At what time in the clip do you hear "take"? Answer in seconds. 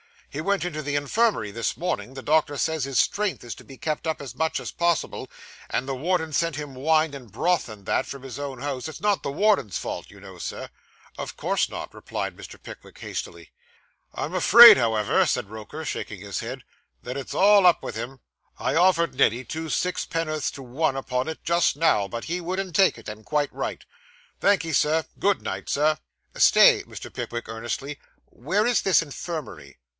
22.75-22.97